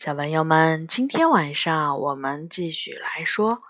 [0.00, 3.60] 小朋友们，今天晚上我们继续来说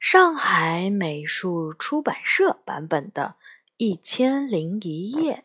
[0.00, 3.36] 上海美术出版社版本的
[3.76, 5.44] 《一千零一夜》。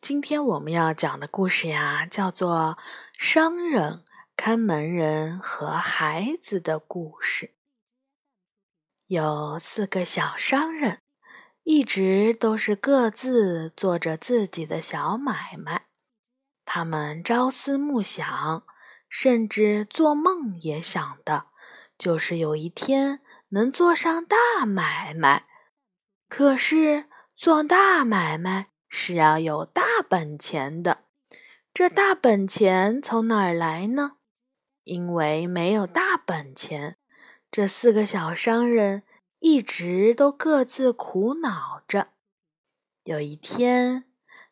[0.00, 2.76] 今天我们要讲的故事呀，叫做
[3.16, 4.02] 《商人、
[4.34, 7.46] 看门人和孩子的故事》。
[9.06, 11.00] 有四个小商人，
[11.62, 15.87] 一直都是各自做着自己的小买卖。
[16.70, 18.62] 他们朝思暮想，
[19.08, 21.46] 甚至做梦也想的，
[21.96, 25.46] 就是有一天能做上大买卖。
[26.28, 31.04] 可是做大买卖是要有大本钱的，
[31.72, 34.18] 这大本钱从哪儿来呢？
[34.84, 36.98] 因为没有大本钱，
[37.50, 39.04] 这四个小商人
[39.38, 42.08] 一直都各自苦恼着。
[43.04, 44.04] 有一天。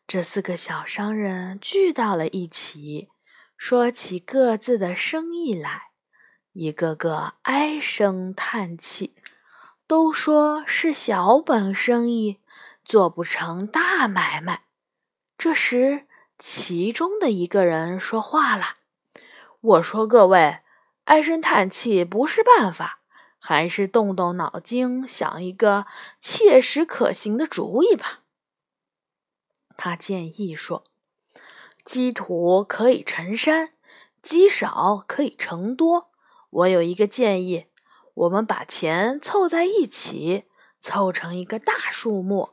[0.07, 3.09] 这四个小商人聚到了一起，
[3.57, 5.89] 说起各自的生意来，
[6.53, 9.17] 一个个唉声叹气，
[9.85, 12.39] 都说是小本生意，
[12.85, 14.61] 做不成大买卖。
[15.37, 16.07] 这时，
[16.39, 18.77] 其中的一个人说话了
[19.59, 20.59] ：“我说各位，
[21.03, 23.01] 唉声叹气不是办法，
[23.37, 25.85] 还是动动脑筋，想一个
[26.21, 28.21] 切实可行的主意吧。”
[29.77, 30.83] 他建议说
[31.85, 33.73] ：“积土可以成山，
[34.23, 36.09] 积少可以成多。
[36.49, 37.67] 我有一个建议，
[38.15, 40.45] 我们把钱凑在一起，
[40.81, 42.49] 凑成一个大数目，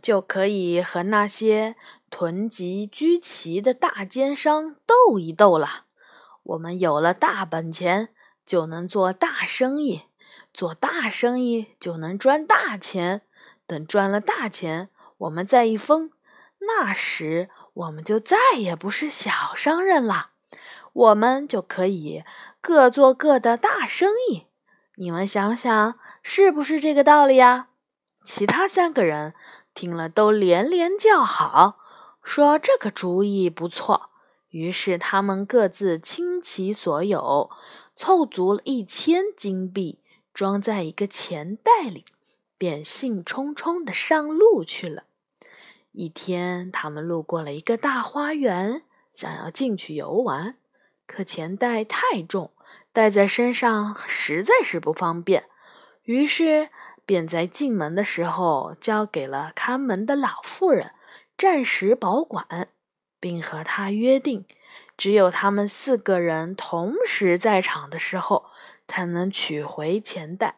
[0.00, 1.74] 就可以和那些
[2.08, 5.86] 囤积居奇的大奸商斗一斗了。
[6.44, 8.10] 我们有了大本钱，
[8.46, 10.02] 就能做大生意，
[10.54, 13.22] 做大生意就能赚大钱。
[13.66, 14.88] 等赚了大钱。”
[15.20, 16.10] 我们再一封，
[16.60, 20.30] 那时我们就再也不是小商人了，
[20.92, 22.24] 我们就可以
[22.60, 24.46] 各做各的大生意。
[24.96, 27.68] 你们想想，是不是这个道理呀？
[28.24, 29.34] 其他三个人
[29.74, 31.78] 听了都连连叫好，
[32.22, 34.10] 说这个主意不错。
[34.48, 37.50] 于是他们各自倾其所有，
[37.94, 40.00] 凑足了一千金币，
[40.34, 42.04] 装在一个钱袋里，
[42.58, 45.04] 便兴冲冲地上路去了。
[45.92, 50.56] 一天，他们路过了一个大花园，想要进去游玩，
[51.06, 52.52] 可钱袋太重，
[52.92, 55.44] 带在身上实在是不方便，
[56.04, 56.68] 于是
[57.04, 60.92] 便在进门的时候交给了看门的老妇人，
[61.36, 62.68] 暂时保管，
[63.18, 64.46] 并和他约定，
[64.96, 68.46] 只有他们四个人同时在场的时候，
[68.86, 70.56] 才能取回钱袋，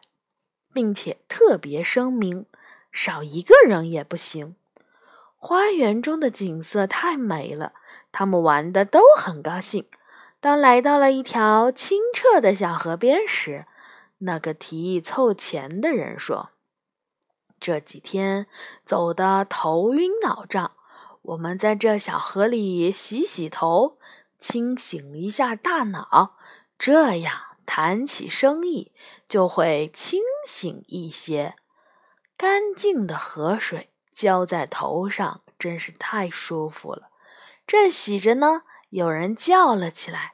[0.71, 2.45] 并且特别声明，
[2.91, 4.55] 少一个人也不行。
[5.45, 7.73] 花园中的景色太美了，
[8.13, 9.85] 他们玩的都很高兴。
[10.39, 13.65] 当来到了一条清澈的小河边时，
[14.19, 16.51] 那个提议凑钱的人说
[17.59, 18.47] ：“这几天
[18.85, 20.71] 走的头晕脑胀，
[21.23, 23.97] 我们在这小河里洗洗头，
[24.39, 26.37] 清醒一下大脑，
[26.79, 27.33] 这样
[27.65, 28.93] 谈起生意
[29.27, 31.55] 就会清醒一些。
[32.37, 37.09] 干净的河水。”浇在头上真是太舒服了。
[37.65, 40.33] 正洗着呢，有人叫了起来：“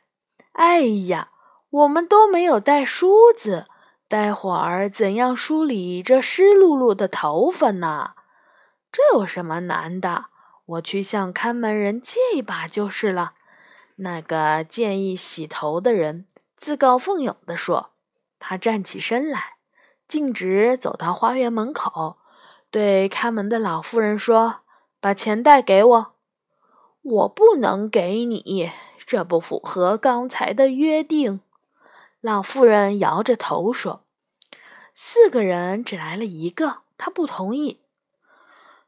[0.54, 1.30] 哎呀，
[1.70, 3.68] 我们都没有带梳子，
[4.08, 8.12] 待会儿怎样梳理这湿漉漉的头发呢？”
[8.92, 10.26] 这有什么难的？
[10.66, 13.34] 我去向看门人借一把就是了。
[13.98, 16.26] 那个建议洗头的人
[16.56, 17.92] 自告奋勇地说
[18.40, 19.58] ：“他站起身来，
[20.08, 22.18] 径直走到花园门口。”
[22.72, 24.62] 对看门的老妇人说
[25.02, 26.14] ：“把钱袋给我。
[27.02, 28.72] ”“我不能给你，
[29.06, 31.42] 这不符合刚才的约定。”
[32.22, 34.04] 老妇人摇着头说。
[34.94, 37.80] 四个人只来了一个，他不同意。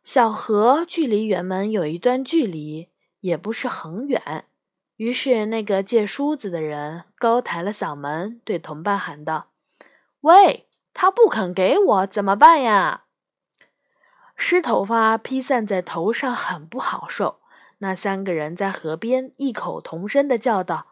[0.04, 2.90] 小河距离园门有一段距离，
[3.22, 4.44] 也不是很远。
[4.98, 9.48] 于是那个借梳子的人高抬了嗓门，对同伴喊道
[10.22, 13.06] ：“喂，他不肯给我，怎么办呀？”
[14.44, 17.42] 湿头发披散在头上，很不好受。
[17.78, 20.88] 那三个人在河边异口同声地叫道：“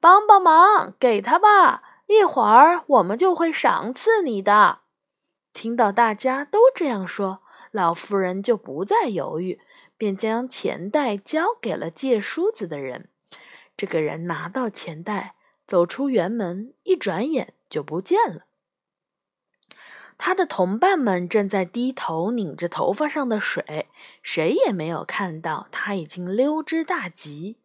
[0.00, 1.82] 帮帮忙，给他吧！
[2.06, 4.78] 一会儿我们就会赏赐你的。”
[5.52, 7.42] 听到大家都这样说，
[7.72, 9.60] 老妇人就不再犹豫，
[9.98, 13.10] 便将钱袋交给了借梳子的人。
[13.76, 15.34] 这个人拿到钱袋，
[15.66, 18.46] 走出园门，一转眼就不见了。
[20.16, 23.88] 他的同伴们正在低头拧着头发上的水，
[24.22, 27.58] 谁也没有看到他已经溜之大吉。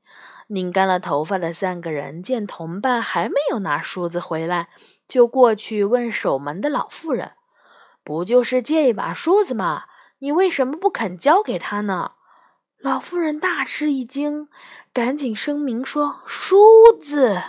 [0.48, 4.70] 拧干了头发的三个人见同伴还没有拿梳子回来，
[5.08, 7.34] 就过去问守门的老妇人
[8.04, 9.84] ：“不就是借一把梳子吗？
[10.18, 12.14] 你为什么不肯交给他呢？”
[12.82, 14.48] 老妇人大吃一惊，
[14.92, 16.58] 赶紧声明说：“梳
[17.00, 17.42] 子，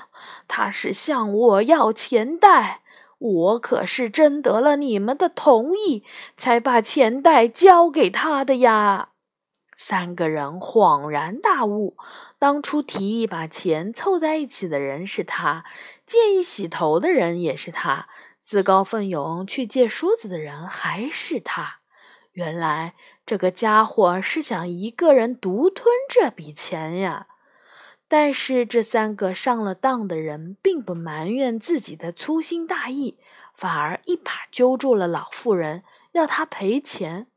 [0.46, 2.79] 他是向我要钱袋。”
[3.20, 6.02] 我可是征得了你们的同意，
[6.36, 9.10] 才把钱袋交给他的呀！
[9.76, 11.96] 三个人恍然大悟，
[12.38, 15.64] 当初提议把钱凑在一起的人是他，
[16.04, 18.08] 建议洗头的人也是他，
[18.40, 21.80] 自告奋勇去借梳子的人还是他。
[22.32, 22.94] 原来
[23.26, 27.26] 这个家伙是想一个人独吞这笔钱呀！
[28.12, 33.16] 但是这三个上了当的人并不埋怨自己的粗心大意，
[33.54, 37.28] 反而一把揪住了老妇人，要她赔钱。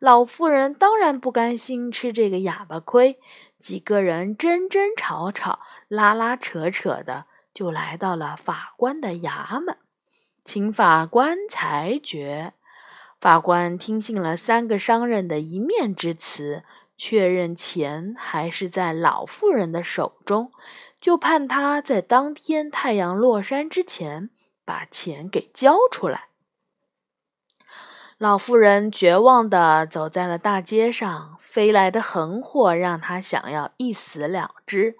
[0.00, 3.20] 老妇人当然不甘心吃这个哑巴亏，
[3.60, 9.76] 几个人争争吵吵、拉拉扯扯的，就来到了法官的衙门，
[10.44, 12.52] 请法官裁决。
[13.20, 16.64] 法官听信了三个商人的一面之词。
[16.96, 20.50] 确认钱还是在老妇人的手中，
[21.00, 24.30] 就判他在当天太阳落山之前
[24.64, 26.28] 把钱给交出来。
[28.18, 34.96] 老妇人绝望地走在了大街上，飞来的横祸让她想要一死了之。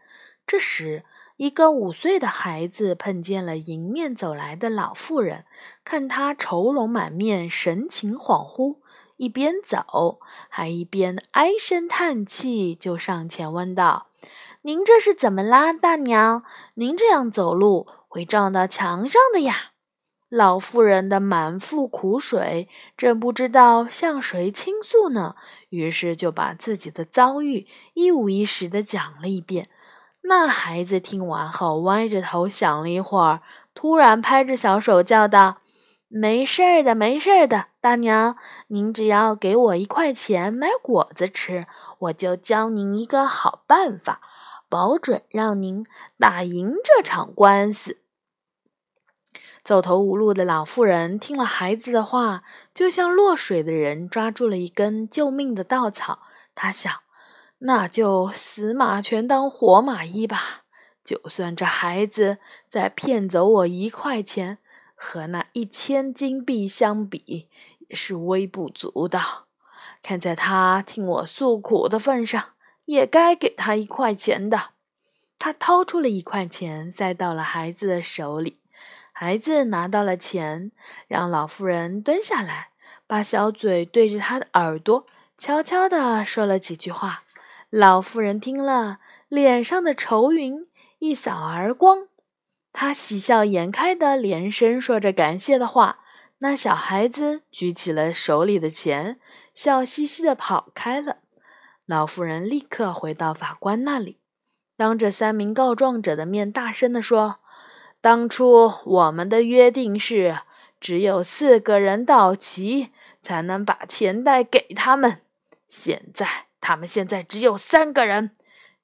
[0.46, 1.02] 这时，
[1.38, 5.46] 一个五岁的孩子碰见了迎面走来的老妇人，
[5.82, 8.80] 看她愁容满面，神情恍惚。
[9.16, 14.08] 一边走，还一边唉声叹气，就上前问道
[14.62, 16.42] ：“您这是怎么啦，大娘？
[16.74, 19.72] 您这样走路会撞到墙上的呀！”
[20.28, 25.36] 老妇人的满腹苦水，正不知道向谁倾诉呢，
[25.70, 29.68] 于是就把自己的遭遇一五一十的讲了一遍。
[30.22, 33.40] 那孩子听完后，歪着头想了一会儿，
[33.72, 35.58] 突然拍着小手叫道。
[36.08, 38.36] 没事儿的，没事儿的，大娘，
[38.68, 41.66] 您只要给我一块钱买果子吃，
[41.98, 44.20] 我就教您一个好办法，
[44.68, 45.84] 保准让您
[46.16, 47.98] 打赢这场官司。
[49.64, 56.20] 走投无路的老妇人听了孩子的话，就像落水的人抓住了一根救命的稻草。
[56.54, 57.00] 她想，
[57.58, 60.62] 那就死马全当活马医吧，
[61.02, 62.38] 就算这孩子
[62.68, 64.58] 再骗走我一块钱。
[64.96, 67.48] 和那一千金币相比，
[67.86, 69.46] 也是微不足道。
[70.02, 72.54] 看在他听我诉苦的份上，
[72.86, 74.70] 也该给他一块钱的。
[75.38, 78.58] 他掏出了一块钱，塞到了孩子的手里。
[79.12, 80.72] 孩子拿到了钱，
[81.06, 82.70] 让老妇人蹲下来，
[83.06, 85.06] 把小嘴对着他的耳朵，
[85.36, 87.24] 悄悄地说了几句话。
[87.68, 88.98] 老妇人听了，
[89.28, 90.66] 脸上的愁云
[90.98, 92.08] 一扫而光。
[92.78, 96.00] 他喜笑颜开的连声说着感谢的话，
[96.40, 99.18] 那小孩子举起了手里的钱，
[99.54, 101.20] 笑嘻嘻的跑开了。
[101.86, 104.18] 老妇人立刻回到法官那里，
[104.76, 107.36] 当着三名告状者的面，大声地说
[108.02, 110.40] ：“当初我们的约定是，
[110.78, 112.90] 只有四个人到齐
[113.22, 115.22] 才能把钱袋给他们。
[115.66, 118.32] 现在他们现在只有三个人，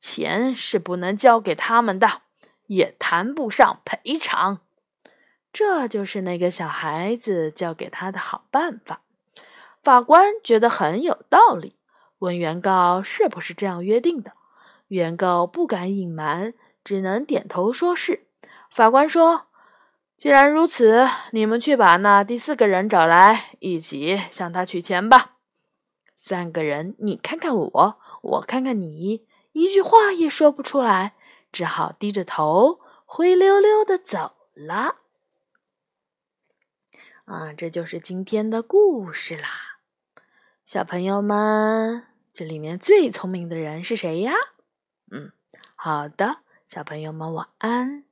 [0.00, 2.22] 钱是不能交给他们的。”
[2.66, 4.60] 也谈不上赔偿，
[5.52, 9.02] 这就是那个小孩子教给他的好办法。
[9.82, 11.76] 法官觉得很有道理，
[12.18, 14.32] 问原告是不是这样约定的。
[14.88, 16.54] 原告不敢隐瞒，
[16.84, 18.26] 只能点头说是。
[18.70, 19.46] 法官说
[20.16, 25.36] ：“既然如此，你们去把那第四个人找来，一起向他取钱吧。”
[26.14, 31.14] 三个人，你看看我，我看看你，一句话也说不出来。
[31.52, 34.96] 只好低着头，灰溜溜的走了。
[37.26, 39.78] 啊，这就是今天的故事啦，
[40.64, 44.32] 小朋友们，这里面最聪明的人是谁呀？
[45.10, 45.30] 嗯，
[45.76, 48.04] 好的，小朋友们晚安。